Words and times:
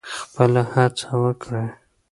خپله 0.19 0.61
هڅه 0.73 1.07
وکړئ. 1.23 1.67